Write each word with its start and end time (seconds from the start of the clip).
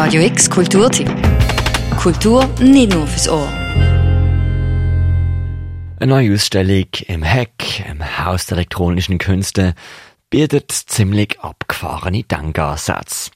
Radio 0.00 0.22
X 0.22 0.48
Kulturtipp. 0.48 1.10
Kultur 1.98 2.46
nicht 2.60 2.92
nur 2.92 3.04
fürs 3.08 3.28
Ohr. 3.28 3.48
Eine 5.98 6.06
neue 6.06 6.34
Ausstellung 6.34 6.86
im 7.08 7.24
Heck, 7.24 7.84
im 7.84 8.24
Haus 8.24 8.46
der 8.46 8.58
elektronischen 8.58 9.18
Künste, 9.18 9.74
bietet 10.30 10.70
ziemlich 10.70 11.40
abgefahrene 11.40 12.22
Denkansätze. 12.22 13.32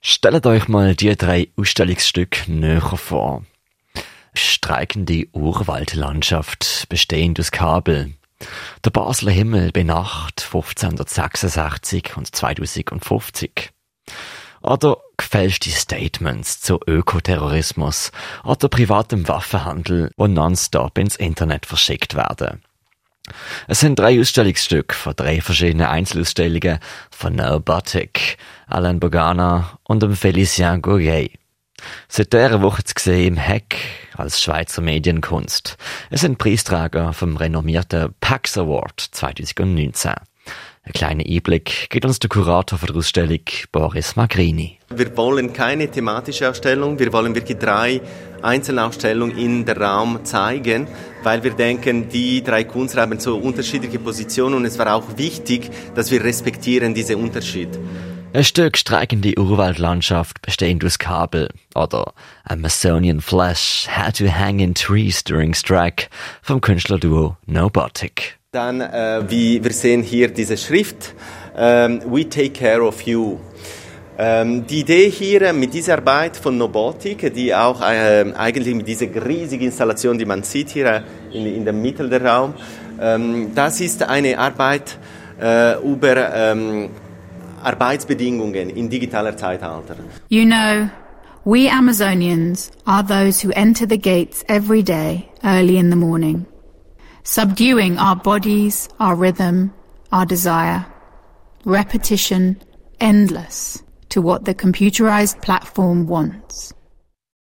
Stellt 0.00 0.44
euch 0.44 0.66
mal 0.66 0.96
die 0.96 1.16
drei 1.16 1.50
Ausstellungsstücke 1.56 2.50
näher 2.50 2.80
vor. 2.80 3.44
Streikende 4.34 5.28
Urwaldlandschaft, 5.30 6.86
bestehend 6.88 7.38
aus 7.38 7.52
Kabel. 7.52 8.14
Der 8.84 8.90
Basler 8.90 9.30
Himmel 9.30 9.70
bei 9.70 9.84
Nacht 9.84 10.42
1566 10.52 12.16
und 12.16 12.34
2050. 12.34 13.70
Oder 14.62 14.98
gefälschte 15.22 15.70
Statements 15.70 16.60
zu 16.60 16.80
Ökoterrorismus 16.84 18.10
oder 18.44 18.68
privatem 18.68 19.28
Waffenhandel, 19.28 20.10
wo 20.16 20.26
nonstop 20.26 20.98
ins 20.98 21.14
Internet 21.14 21.64
verschickt 21.64 22.14
werden. 22.16 22.62
Es 23.68 23.80
sind 23.80 23.98
drei 23.98 24.20
Ausstellungsstücke 24.20 24.96
von 24.96 25.14
drei 25.14 25.40
verschiedenen 25.40 25.86
Einzelausstellungen 25.86 26.80
von 27.10 27.36
Noel 27.36 27.60
Batik, 27.60 28.36
Alain 28.66 28.98
Bogana 28.98 29.78
und 29.84 30.02
dem 30.02 30.16
Felicien 30.16 30.82
Gourget. 30.82 31.38
Seit 32.08 32.32
dieser 32.32 32.60
Woche 32.60 32.82
zu 32.82 32.94
sehen 32.98 33.34
im 33.34 33.36
Heck 33.36 33.76
als 34.16 34.42
Schweizer 34.42 34.82
Medienkunst. 34.82 35.76
Es 36.10 36.22
sind 36.22 36.38
Preisträger 36.38 37.12
vom 37.12 37.36
renommierten 37.36 38.12
PAX 38.20 38.58
Award 38.58 39.00
2019. 39.12 40.14
Ein 40.84 40.92
kleiner 40.94 41.24
Einblick 41.24 41.90
gibt 41.90 42.04
uns 42.04 42.18
der 42.18 42.28
Kurator 42.28 42.76
der 42.76 42.96
Ausstellung, 42.96 43.38
Boris 43.70 44.16
Magrini. 44.16 44.78
Wir 44.88 45.16
wollen 45.16 45.52
keine 45.52 45.88
thematische 45.88 46.50
Ausstellung, 46.50 46.98
wir 46.98 47.12
wollen 47.12 47.36
wirklich 47.36 47.58
drei 47.58 48.00
Einzelausstellungen 48.42 49.38
in 49.38 49.64
der 49.64 49.80
Raum 49.80 50.24
zeigen, 50.24 50.88
weil 51.22 51.44
wir 51.44 51.52
denken, 51.52 52.08
die 52.08 52.42
drei 52.42 52.64
Kunsträume 52.64 53.12
haben 53.12 53.20
so 53.20 53.36
unterschiedliche 53.36 54.00
Positionen 54.00 54.56
und 54.56 54.64
es 54.64 54.76
war 54.76 54.96
auch 54.96 55.16
wichtig, 55.16 55.70
dass 55.94 56.10
wir 56.10 56.24
respektieren 56.24 56.94
diese 56.94 57.16
Unterschied. 57.16 57.68
Ein 58.34 58.42
Stück 58.44 58.76
streikende 58.76 59.38
Urwaldlandschaft 59.38 60.42
bestehend 60.42 60.84
aus 60.84 60.98
Kabel 60.98 61.48
oder 61.76 62.12
Amazonian 62.42 63.20
Flesh 63.20 63.86
How 63.88 64.12
to 64.12 64.26
Hang 64.26 64.58
in 64.58 64.74
Trees 64.74 65.22
During 65.22 65.54
Strike 65.54 66.08
vom 66.42 66.60
Künstlerduo 66.60 67.36
Nobotic. 67.46 68.41
Dann, 68.54 68.82
äh, 68.82 69.22
wie 69.30 69.64
wir 69.64 69.72
sehen 69.72 70.02
hier 70.02 70.28
diese 70.28 70.58
Schrift, 70.58 71.14
ähm, 71.56 72.02
We 72.04 72.28
Take 72.28 72.50
Care 72.50 72.82
of 72.82 73.00
You. 73.00 73.38
Ähm, 74.18 74.66
die 74.66 74.80
Idee 74.80 75.08
hier 75.08 75.54
mit 75.54 75.72
dieser 75.72 75.94
Arbeit 75.94 76.36
von 76.36 76.58
Nobotik, 76.58 77.32
die 77.32 77.54
auch 77.54 77.80
äh, 77.80 78.30
eigentlich 78.36 78.74
mit 78.74 78.86
dieser 78.86 79.06
riesigen 79.26 79.64
Installation, 79.64 80.18
die 80.18 80.26
man 80.26 80.42
sieht 80.42 80.68
hier 80.68 80.84
äh, 80.84 81.02
in, 81.32 81.46
in 81.46 81.64
der 81.64 81.72
Mitte 81.72 82.06
der 82.06 82.22
Raum, 82.22 82.52
ähm, 83.00 83.52
das 83.54 83.80
ist 83.80 84.02
eine 84.02 84.38
Arbeit 84.38 84.98
äh, 85.40 85.80
über 85.82 86.14
ähm, 86.34 86.90
Arbeitsbedingungen 87.62 88.68
in 88.68 88.90
digitaler 88.90 89.34
Zeitalter. 89.34 89.96
You 90.28 90.44
know, 90.44 90.90
we 91.44 91.70
Amazonians 91.70 92.70
are 92.84 93.02
those 93.02 93.42
who 93.42 93.50
enter 93.52 93.86
the 93.88 93.98
gates 93.98 94.44
every 94.46 94.82
day 94.82 95.30
early 95.42 95.78
in 95.78 95.88
the 95.88 95.96
morning. 95.96 96.44
Subduing 97.24 97.98
our 97.98 98.16
bodies, 98.16 98.88
our 99.00 99.14
rhythm, 99.14 99.72
our 100.12 100.26
desire. 100.26 100.84
Repetition, 101.64 102.60
endless, 103.00 103.82
to 104.08 104.20
what 104.20 104.44
the 104.44 104.54
computerized 104.54 105.40
platform 105.40 106.08
wants. 106.08 106.74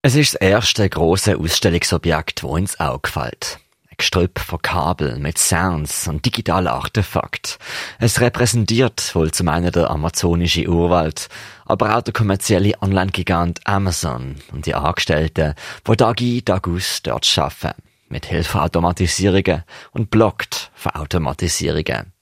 Es 0.03 0.15
ist 0.15 0.33
das 0.33 0.41
erste 0.41 0.89
große 0.89 1.38
Ausstellungsobjekt, 1.38 2.43
wo 2.43 2.57
ins 2.57 2.79
Auge 2.79 3.09
fällt. 3.09 3.59
Ein 3.89 3.97
Gestrüpp 3.97 4.39
von 4.39 4.61
Kabel 4.61 5.17
mit 5.19 5.38
Sounds 5.38 6.07
und 6.07 6.25
digitalen 6.25 6.67
Artefakt. 6.67 7.59
Es 8.00 8.19
repräsentiert 8.19 9.13
wohl 9.13 9.31
zum 9.31 9.47
einen 9.47 9.72
der 9.72 9.91
amazonische 9.91 10.67
Urwald, 10.67 11.29
aber 11.66 11.97
auch 11.97 12.01
der 12.01 12.13
kommerzielle 12.13 12.73
Online-Gigant 12.81 13.59
Amazon 13.66 14.38
und 14.51 14.66
die 14.66 14.73
Angestellten, 14.73 15.53
die 15.88 15.95
Tag 15.95 16.22
ein, 16.22 16.45
Tag 16.45 16.67
aus 16.67 17.01
dort 17.03 17.38
arbeiten 17.38 17.91
mit 18.11 18.25
Hilfe 18.25 18.61
Automatisierungen 18.61 19.63
und 19.91 20.11
blockt 20.11 20.72
für 20.75 20.95
Automatisierungen. 20.95 22.13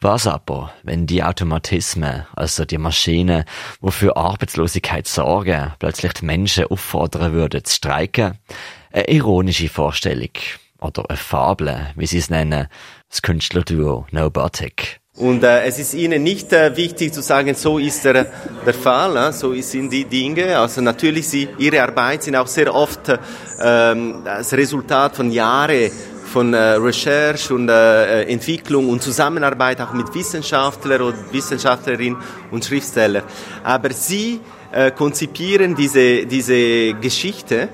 Was 0.00 0.26
aber, 0.26 0.72
wenn 0.82 1.06
die 1.06 1.22
Automatismen, 1.22 2.26
also 2.34 2.64
die 2.64 2.78
Maschinen, 2.78 3.44
wofür 3.80 4.16
Arbeitslosigkeit 4.16 5.06
sorgen, 5.06 5.72
plötzlich 5.78 6.14
die 6.14 6.24
Menschen 6.24 6.64
auffordern 6.64 7.32
würden 7.32 7.64
zu 7.64 7.76
streiken? 7.76 8.38
Eine 8.90 9.08
ironische 9.08 9.68
Vorstellung. 9.68 10.30
Oder 10.80 11.08
eine 11.08 11.16
Fabel, 11.16 11.90
wie 11.94 12.06
sie 12.06 12.18
es 12.18 12.28
nennen. 12.28 12.66
Das 13.08 13.22
Künstlerduo 13.22 14.06
Nobotic. 14.10 15.01
Und 15.18 15.44
äh, 15.44 15.64
es 15.64 15.78
ist 15.78 15.92
ihnen 15.92 16.22
nicht 16.22 16.54
äh, 16.54 16.74
wichtig 16.74 17.12
zu 17.12 17.20
sagen, 17.20 17.54
so 17.54 17.78
ist 17.78 18.02
der, 18.06 18.24
der 18.64 18.72
Fall, 18.72 19.14
äh, 19.18 19.32
so 19.34 19.52
sind 19.60 19.92
die 19.92 20.06
Dinge. 20.06 20.58
Also 20.58 20.80
natürlich, 20.80 21.28
sie, 21.28 21.48
ihre 21.58 21.82
Arbeit 21.82 22.22
sind 22.22 22.34
auch 22.34 22.46
sehr 22.46 22.74
oft 22.74 23.10
äh, 23.10 23.18
das 23.58 24.54
Resultat 24.54 25.14
von 25.14 25.30
Jahren 25.30 25.90
von 26.32 26.54
äh, 26.54 26.56
Recherche 26.56 27.54
und 27.54 27.68
äh, 27.68 28.22
Entwicklung 28.22 28.88
und 28.88 29.02
Zusammenarbeit 29.02 29.82
auch 29.82 29.92
mit 29.92 30.14
Wissenschaftlern 30.14 31.02
und 31.02 31.30
Wissenschaftlerinnen 31.30 32.16
und 32.50 32.64
Schriftstellern. 32.64 33.24
Aber 33.62 33.92
sie 33.92 34.40
äh, 34.72 34.92
konzipieren 34.92 35.74
diese, 35.74 36.24
diese 36.24 36.94
Geschichte 36.94 37.68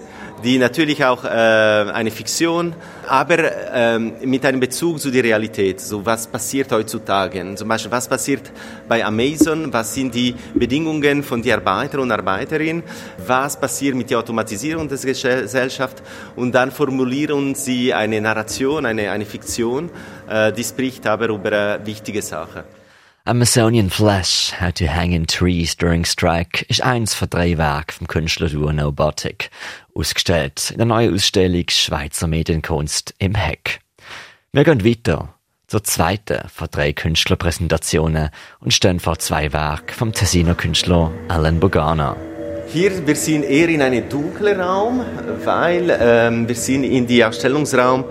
die 0.45 0.59
natürlich 0.59 1.05
auch 1.05 1.25
äh, 1.25 1.29
eine 1.29 2.11
Fiktion, 2.11 2.75
aber 3.07 3.39
ähm, 3.73 4.15
mit 4.25 4.45
einem 4.45 4.61
Bezug 4.61 5.01
zu 5.01 5.11
der 5.11 5.25
Realität. 5.25 5.81
So 5.81 6.05
was 6.05 6.27
passiert 6.27 6.71
heutzutage? 6.73 7.55
Zum 7.55 7.69
Beispiel, 7.69 7.91
was 7.91 8.09
passiert 8.09 8.51
bei 8.89 9.05
Amazon? 9.05 9.73
Was 9.73 9.95
sind 9.95 10.15
die 10.15 10.35
Bedingungen 10.55 11.23
von 11.23 11.43
den 11.43 11.55
Arbeiter 11.55 12.01
und 12.01 12.13
Arbeiterinnen? 12.13 12.83
Was 13.27 13.59
passiert 13.59 13.95
mit 13.95 14.11
der 14.11 14.19
Automatisierung 14.19 14.89
der 14.89 14.99
Gesellschaft? 14.99 16.03
Und 16.37 16.53
dann 16.53 16.71
formulieren 16.71 17.55
sie 17.55 17.93
eine 17.93 18.21
Narration, 18.21 18.87
eine, 18.87 19.11
eine 19.11 19.25
Fiktion, 19.25 19.91
äh, 20.29 20.53
die 20.53 20.65
spricht 20.65 21.07
aber 21.07 21.29
über 21.29 21.53
äh, 21.53 21.87
wichtige 21.87 22.23
Sachen. 22.23 22.78
Amazonian 23.29 23.91
Flesh, 23.91 24.55
How 24.59 24.73
to 24.73 24.87
Hang 24.87 25.13
in 25.13 25.27
Trees 25.27 25.77
During 25.77 26.07
Strike, 26.07 26.65
ist 26.71 26.83
eins 26.83 27.13
von 27.13 27.29
drei 27.29 27.59
Werken 27.59 27.93
vom 27.99 28.07
Künstlerduo 28.07 28.73
Nobotic, 28.73 29.51
ausgestellt 29.95 30.71
in 30.71 30.79
der 30.79 30.87
neuen 30.87 31.15
Ausstellung 31.15 31.67
Schweizer 31.69 32.27
Medienkunst 32.27 33.15
im 33.19 33.35
Heck. 33.35 33.81
Wir 34.53 34.65
gehen 34.65 34.83
weiter 34.83 35.35
zur 35.67 35.85
zweiten 35.85 36.49
von 36.49 36.69
drei 36.71 36.95
Künstlerpräsentationen 36.95 38.31
und 38.61 38.73
stehen 38.73 38.99
vor 38.99 39.19
zwei 39.19 39.53
Werken 39.53 39.93
vom 39.95 40.15
Tessiner 40.15 40.55
Künstler 40.55 41.13
Alan 41.29 41.61
Bogana. 41.61 42.17
Hier, 42.69 43.07
wir 43.07 43.17
sind 43.17 43.43
eher 43.43 43.69
in 43.69 43.83
einem 43.83 44.09
dunklen 44.09 44.59
Raum, 44.59 45.05
weil 45.45 45.95
ähm, 46.01 46.49
wir 46.49 46.55
sind 46.55 46.83
in 46.83 47.07
die 47.07 47.23
Ausstellungsraum 47.23 48.07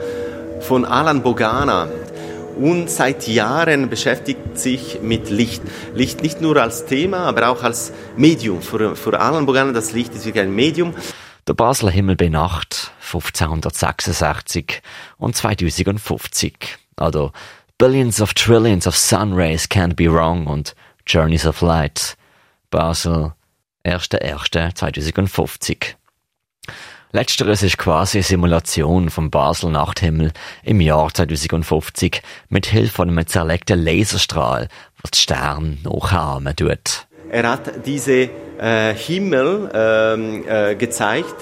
von 0.60 0.86
Alan 0.86 1.24
Bogana 1.24 1.88
und 2.58 2.90
seit 2.90 3.28
Jahren 3.28 3.90
beschäftigt 3.90 4.60
sich 4.60 5.00
mit 5.02 5.30
Licht. 5.30 5.62
Licht 5.94 6.22
nicht 6.22 6.42
nur 6.42 6.62
als 6.62 6.86
Thema, 6.86 7.26
aber 7.26 7.50
auch 7.50 7.64
als 7.64 7.92
Medium. 8.16 8.62
Für, 8.62 8.96
für 8.96 9.20
Alan 9.20 9.46
Bogana, 9.46 9.72
das 9.72 9.94
Licht 9.94 10.14
ist 10.16 10.26
wirklich 10.26 10.44
ein 10.44 10.56
Medium. 10.56 10.94
Der 11.48 11.54
Basler 11.54 11.92
Himmel 11.92 12.16
bei 12.16 12.30
Nacht 12.30 12.92
1566 13.02 14.82
und 15.18 15.36
2050. 15.36 16.78
Also 16.96 17.32
Billions 17.78 18.22
of 18.22 18.34
Trillions 18.34 18.88
of 18.88 18.98
Sun 18.98 19.34
Rays 19.34 19.66
Can't 19.66 19.96
Be 19.96 20.12
Wrong 20.12 20.48
und 20.48 20.76
Journeys 21.06 21.46
of 21.46 21.62
Light. 21.62 22.18
Basel 22.70 23.34
1.1.2050. 23.86 25.97
Letzteres 27.14 27.64
ist 27.64 27.78
quasi 27.78 28.18
eine 28.18 28.24
Simulation 28.24 29.10
vom 29.10 29.32
Basel 29.32 29.72
Nachthimmel 29.72 30.32
im 30.64 30.82
Jahr 30.82 31.14
2050 31.14 32.22
mit 32.50 32.66
Hilfe 32.66 32.94
von 32.94 33.10
einem 33.10 33.26
zerlegten 33.26 33.82
Laserstrahl, 33.82 34.68
was 35.02 35.12
die 35.12 35.20
Sterne 35.20 35.78
nachahmen 35.84 36.54
tut. 36.54 37.08
Er 37.30 37.50
hat 37.50 37.86
diese 37.86 38.30
äh, 38.60 38.94
Himmel 38.94 39.70
ähm, 39.74 40.44
äh, 40.48 40.76
gezeigt 40.76 41.36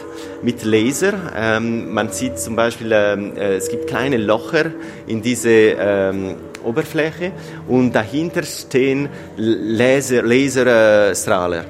mit 0.44 0.64
Laser. 0.64 1.14
Ähm, 1.36 1.94
man 1.94 2.12
sieht 2.12 2.40
zum 2.40 2.56
Beispiel, 2.56 2.92
ähm, 2.92 3.36
äh, 3.36 3.56
es 3.56 3.70
gibt 3.70 3.88
kleine 3.88 4.18
Locher 4.18 4.72
in 5.08 5.22
diese 5.22 5.50
ähm, 5.50 6.36
Oberfläche 6.64 7.32
und 7.68 7.94
dahinter 7.94 8.44
stehen 8.44 9.10
Laser, 9.38 10.24
Laserstrahler. 10.24 11.66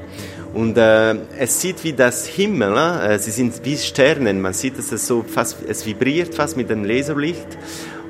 Und 0.55 0.77
äh, 0.77 1.15
es 1.37 1.59
sieht 1.59 1.83
wie 1.83 1.91
das 1.91 2.25
Himmel, 2.25 2.77
äh, 2.77 3.19
sie 3.19 3.31
sind 3.31 3.65
wie 3.65 3.75
Sterne, 3.75 4.33
man 4.33 4.53
sieht, 4.53 4.77
dass 4.77 4.93
es 4.93 5.05
so 5.05 5.21
fast, 5.21 5.57
es 5.67 5.85
vibriert 5.85 6.33
fast 6.33 6.55
mit 6.55 6.69
dem 6.69 6.85
Laserlicht. 6.85 7.57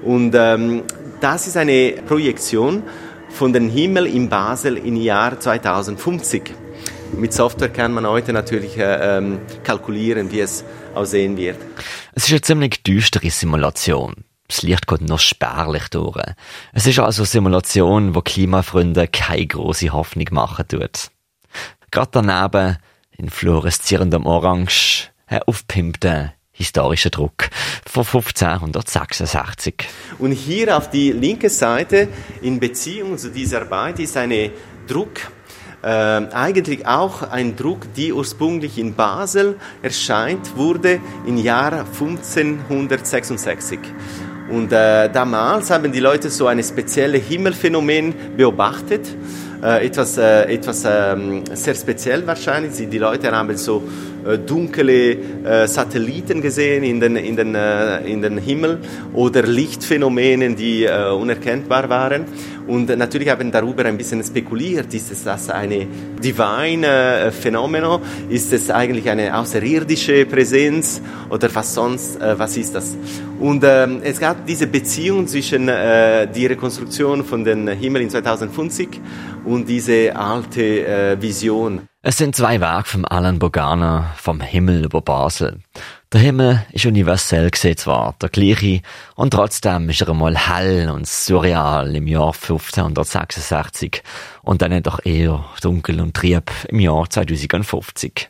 Und 0.03 0.36
ähm, 0.36 0.83
das 1.19 1.47
ist 1.47 1.57
eine 1.57 1.95
Projektion 2.07 2.83
von 3.30 3.51
dem 3.51 3.68
Himmel 3.68 4.06
in 4.06 4.30
Basel 4.30 4.77
im 4.77 4.95
Jahr 4.95 5.39
2050. 5.39 6.44
mit 7.18 7.33
Software 7.33 7.69
kann 7.69 7.94
man 7.94 8.06
heute 8.06 8.31
natürlich 8.31 8.77
äh, 8.77 9.18
ähm, 9.18 9.39
kalkulieren, 9.63 10.31
wie 10.31 10.41
es 10.41 10.63
aussehen 10.94 11.38
wird. 11.38 11.57
Es 12.13 12.25
ist 12.25 12.31
eine 12.31 12.41
ziemlich 12.41 12.83
düstere 12.83 13.31
Simulation. 13.31 14.24
Das 14.48 14.62
Licht 14.62 14.86
kommt 14.86 15.09
noch 15.09 15.18
spärlich 15.18 15.89
durch. 15.89 16.21
Es 16.74 16.86
ist 16.86 17.00
also 17.00 17.24
eine 17.24 17.27
Simulation, 17.27 18.13
wo 18.13 18.21
Klimafreunde 18.21 19.07
keine 19.07 19.48
große 19.48 19.89
Hoffnung 19.89 20.27
machen 20.30 20.68
tut. 20.68 21.09
Gerade 21.95 22.12
daneben, 22.12 22.77
in 23.18 23.30
fluoreszierendem 23.30 24.25
Orange, 24.25 25.12
ein 25.27 25.39
aufpimpter 25.44 26.33
historischer 26.51 27.09
Druck 27.09 27.50
von 27.86 28.03
1566. 28.03 29.88
Und 30.19 30.33
hier 30.33 30.75
auf 30.75 30.89
die 30.89 31.13
linke 31.13 31.50
Seite 31.50 32.09
in 32.42 32.59
Beziehung 32.59 33.18
zu 33.18 33.31
dieser 33.31 33.62
Arbeit 33.62 34.00
ist 34.00 34.18
eine 34.18 34.51
Druck, 34.88 35.31
äh, 35.83 35.88
eigentlich 35.88 36.86
auch 36.86 37.21
ein 37.21 37.56
Druck, 37.56 37.94
die 37.94 38.12
ursprünglich 38.12 38.77
in 38.77 38.94
Basel 38.94 39.57
erscheint 39.81 40.57
wurde 40.57 41.00
im 41.25 41.38
Jahr 41.38 41.86
1566. 41.86 43.80
Und 44.50 44.71
äh, 44.71 45.09
damals 45.09 45.71
haben 45.71 45.92
die 45.92 46.00
Leute 46.00 46.30
so 46.30 46.47
ein 46.47 46.63
spezielles 46.63 47.24
Himmelphänomen 47.24 48.13
beobachtet 48.38 49.07
äh, 49.65 49.86
etwas, 49.86 50.18
äh, 50.18 50.53
etwas 50.53 50.83
ähm, 50.86 51.44
sehr 51.53 51.74
speziell 51.75 52.25
wahrscheinlich. 52.27 52.88
Die 52.89 52.97
Leute 52.97 53.31
haben 53.31 53.57
so 53.57 53.83
äh, 54.25 54.38
dunkle 54.38 55.18
äh, 55.44 55.68
Satelliten 55.68 56.42
gesehen 56.42 56.83
in 56.83 57.00
den, 57.00 57.15
in, 57.15 57.36
den, 57.36 57.56
äh, 57.56 58.00
in 58.01 58.21
den 58.21 58.38
Himmel 58.38 58.80
oder 59.13 59.44
Lichtphänomene, 59.44 60.53
die 60.53 60.83
äh, 60.83 61.09
unerkennbar 61.12 61.89
waren. 61.89 62.25
Und 62.67 62.95
natürlich 62.97 63.29
haben 63.29 63.51
darüber 63.51 63.85
ein 63.85 63.97
bisschen 63.97 64.23
spekuliert. 64.23 64.94
Ist 64.94 65.12
es 65.12 65.23
das 65.23 65.50
eine 65.50 65.88
divine 66.23 67.31
Phänomen? 67.31 67.83
Ist 68.29 68.53
es 68.53 68.69
eigentlich 68.69 69.09
eine 69.09 69.38
außerirdische 69.38 70.25
Präsenz? 70.25 71.01
Oder 71.29 71.53
was 71.53 71.73
sonst? 71.73 72.19
was 72.19 72.57
ist 72.57 72.75
das? 72.75 72.95
Und 73.39 73.63
ähm, 73.65 74.01
es 74.03 74.19
gab 74.19 74.45
diese 74.45 74.67
Beziehung 74.67 75.27
zwischen 75.27 75.67
äh, 75.67 76.27
die 76.27 76.45
Rekonstruktion 76.45 77.23
von 77.23 77.44
den 77.44 77.67
Himmel 77.67 78.03
in 78.03 78.09
2050 78.09 79.01
und 79.44 79.67
diese 79.67 80.15
alte 80.15 80.85
äh, 80.85 81.21
Vision. 81.21 81.88
Es 82.01 82.17
sind 82.17 82.35
zwei 82.35 82.59
Werke 82.62 82.89
von 82.89 83.06
Alan 83.06 83.39
Bogana 83.39 84.12
vom 84.15 84.39
Himmel 84.39 84.85
über 84.85 85.01
Basel. 85.01 85.59
Der 86.15 86.21
Himmel 86.21 86.65
ist 86.71 86.85
universell 86.85 87.51
gesehen 87.51 87.75
zwar 87.75 88.15
der 88.21 88.29
gleiche 88.29 88.79
und 89.15 89.31
trotzdem 89.31 89.89
ist 89.89 90.00
er 90.00 90.07
einmal 90.07 90.38
hell 90.38 90.89
und 90.89 91.06
surreal 91.06 91.94
im 91.94 92.07
Jahr 92.07 92.33
1566 92.33 94.01
und 94.41 94.62
dann 94.62 94.81
doch 94.81 95.03
eher 95.03 95.44
dunkel 95.59 96.00
und 96.00 96.15
trieb 96.15 96.50
im 96.69 96.79
Jahr 96.79 97.09
2050. 97.09 98.29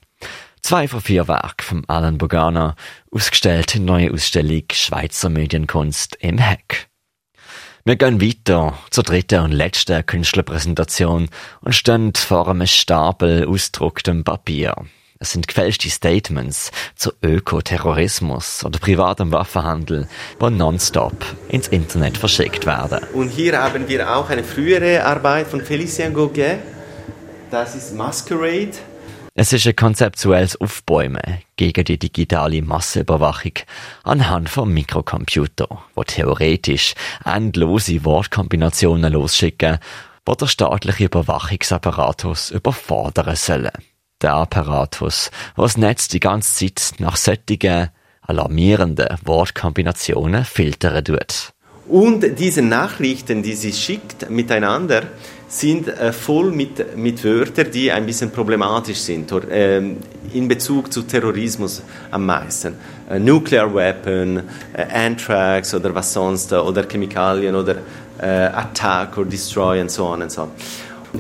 Zwei 0.63 0.87
von 0.87 0.99
vier 0.99 1.27
Werken 1.27 1.63
von 1.63 1.85
Alan 1.85 2.17
Bogana, 2.17 2.75
ausgestellt 3.11 3.75
in 3.75 3.85
neue 3.85 4.11
Ausstellung 4.11 4.63
Schweizer 4.71 5.29
Medienkunst 5.29 6.17
im 6.21 6.39
Heck. 6.39 6.87
Wir 7.83 7.97
gehen 7.97 8.19
weiter 8.19 8.79
zur 8.89 9.03
dritten 9.03 9.41
und 9.41 9.51
letzten 9.51 10.03
Künstlerpräsentation 10.03 11.29
und 11.61 11.75
stehen 11.75 12.15
vor 12.15 12.47
einem 12.47 12.65
Stapel 12.65 13.45
ausgedrucktem 13.45 14.23
Papier. 14.23 14.73
Es 15.17 15.31
sind 15.31 15.47
gefälschte 15.47 15.89
Statements 15.89 16.71
zu 16.95 17.12
Ökoterrorismus 17.23 18.65
oder 18.65 18.79
privatem 18.79 19.31
Waffenhandel, 19.31 20.07
die 20.41 20.50
nonstop 20.50 21.13
ins 21.47 21.69
Internet 21.69 22.17
verschickt 22.17 22.65
werden. 22.65 23.00
Und 23.13 23.29
hier 23.29 23.57
haben 23.57 23.88
wir 23.88 24.13
auch 24.13 24.29
eine 24.29 24.44
frühere 24.44 25.06
Arbeit 25.06 25.47
von 25.47 25.62
Felicien 25.62 26.13
Gauguin. 26.13 26.59
Das 27.50 27.75
ist 27.75 27.95
Masquerade. 27.95 28.73
Es 29.38 29.53
ist 29.53 29.67
ein 29.67 29.75
konzeptuelles 29.75 30.59
Aufbäumen 30.59 31.39
gegen 31.56 31.83
die 31.85 31.97
digitale 31.97 32.61
Massenüberwachung 32.61 33.53
anhand 34.03 34.50
von 34.50 34.73
Mikrocomputer, 34.73 35.68
wo 35.94 36.03
theoretisch 36.03 36.94
endlose 37.23 38.03
Wortkombinationen 38.03 39.11
losschicken, 39.11 39.79
wo 40.25 40.35
der 40.35 40.47
staatliche 40.47 41.06
Überwachungsapparatus 41.06 42.51
überfordern 42.51 43.35
sollen. 43.35 43.71
Der 44.21 44.33
Apparatus, 44.33 45.29
wo 45.56 45.63
das 45.63 45.77
Netz 45.77 46.07
die 46.07 46.19
ganze 46.19 46.67
Zeit 46.67 47.00
nach 47.00 47.17
solchen 47.17 47.89
alarmierenden 48.21 49.17
Wortkombinationen 49.23 50.45
filtern 50.45 51.03
tut. 51.03 51.53
Und 51.88 52.39
diese 52.39 52.63
Nachrichten, 52.63 53.44
die 53.44 53.53
sie 53.53 53.71
schickt 53.71 54.29
miteinander, 54.29 55.03
sind 55.47 55.88
äh, 55.88 56.12
voll 56.12 56.51
mit, 56.51 56.97
mit 56.97 57.23
Wörtern, 57.23 57.69
die 57.71 57.91
ein 57.91 58.07
bisschen 58.07 58.31
problematisch 58.31 58.97
sind, 58.97 59.31
oder, 59.31 59.50
äh, 59.51 59.81
in 60.33 60.47
Bezug 60.47 60.91
zu 60.91 61.03
Terrorismus 61.03 61.83
am 62.09 62.25
meisten. 62.25 62.73
Äh, 63.07 63.19
Nuclear 63.19 63.73
Weapon, 63.73 64.41
äh, 64.73 64.85
Anthrax 64.91 65.75
oder 65.75 65.94
was 65.94 66.11
sonst, 66.11 66.51
oder 66.51 66.88
Chemikalien 66.89 67.56
oder 67.56 67.75
äh, 68.19 68.25
Attack 68.25 69.18
or 69.19 69.25
Destroy 69.25 69.79
und 69.79 69.91
so 69.91 70.07
on 70.07 70.23
und 70.23 70.31
so. 70.31 70.50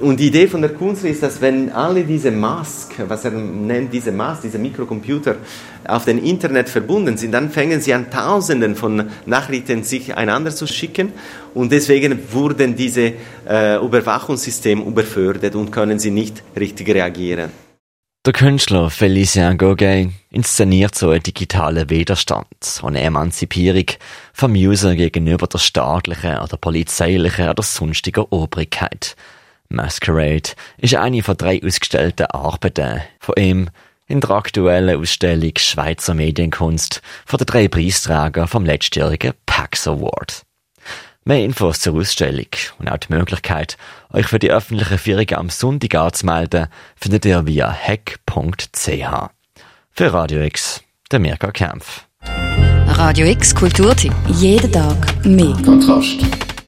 Und 0.01 0.19
die 0.19 0.27
Idee 0.27 0.47
von 0.47 0.61
der 0.61 0.73
Kunst 0.73 1.03
ist, 1.03 1.23
dass 1.23 1.41
wenn 1.41 1.71
alle 1.71 2.03
diese 2.03 2.31
Mask, 2.31 2.93
was 3.07 3.25
er 3.25 3.31
nennt, 3.31 3.93
diese 3.93 4.11
Mask, 4.11 4.41
diese 4.41 4.57
Mikrocomputer 4.57 5.35
auf 5.87 6.05
dem 6.05 6.23
Internet 6.23 6.69
verbunden 6.69 7.17
sind, 7.17 7.31
dann 7.31 7.49
fängen 7.49 7.81
sie 7.81 7.93
an, 7.93 8.09
Tausenden 8.09 8.75
von 8.75 9.09
Nachrichten 9.25 9.83
sich 9.83 10.15
einander 10.15 10.51
zu 10.51 10.67
schicken 10.67 11.13
und 11.53 11.71
deswegen 11.71 12.19
wurden 12.31 12.75
diese 12.75 13.13
äh, 13.47 13.77
Überwachungssysteme 13.77 14.83
überfördert 14.83 15.55
und 15.55 15.71
können 15.71 15.99
sie 15.99 16.11
nicht 16.11 16.43
richtig 16.55 16.89
reagieren. 16.89 17.51
Der 18.25 18.33
Künstler 18.33 18.89
Felicien 18.89 19.55
Gauguin 19.55 20.15
inszeniert 20.31 20.95
so 20.95 21.11
einen 21.11 21.21
digitalen 21.21 21.91
Widerstand, 21.91 22.47
eine 22.81 23.01
Emanzipierung 23.01 23.85
vom 24.33 24.53
User 24.53 24.95
gegenüber 24.95 25.45
der 25.45 25.59
staatlichen 25.59 26.39
oder 26.39 26.57
polizeilichen 26.57 27.49
oder 27.49 27.61
sonstigen 27.61 28.25
Obrigkeit. 28.31 29.15
Masquerade 29.69 30.51
ist 30.77 30.95
eine 30.95 31.23
von 31.23 31.37
drei 31.37 31.61
ausgestellten 31.63 32.27
Arbeiten 32.27 33.01
von 33.19 33.35
ihm 33.37 33.69
in 34.07 34.21
der 34.21 34.31
aktuellen 34.31 34.99
Ausstellung 34.99 35.53
Schweizer 35.57 36.13
Medienkunst 36.13 37.01
von 37.25 37.37
den 37.37 37.47
drei 37.47 37.67
Preisträgern 37.67 38.47
vom 38.47 38.65
letztjährigen 38.65 39.33
PAX 39.45 39.87
Award. 39.87 40.43
Mehr 41.23 41.43
Infos 41.43 41.79
zur 41.79 41.95
Ausstellung 41.95 42.45
und 42.77 42.87
auch 42.87 42.97
die 42.97 43.11
Möglichkeit, 43.11 43.77
euch 44.13 44.27
für 44.27 44.37
die 44.37 44.51
öffentliche 44.51 44.99
Führung 44.99 45.29
am 45.31 45.49
Sonntag 45.49 45.95
anzumelden, 45.95 46.67
findet 46.95 47.25
ihr 47.25 47.47
via 47.47 47.73
hack.ch. 47.73 49.29
Für 49.91 50.13
Radio 50.13 50.41
X, 50.41 50.83
der 51.11 51.19
Mirka 51.19 51.51
Kempf. 51.51 52.05
Radio 52.87 53.25
X 53.27 53.55
Kulturtipp. 53.55 54.13
Jeden 54.27 54.71
Tag 54.71 55.25
mehr. 55.25 55.57
Kontrast. 55.65 56.54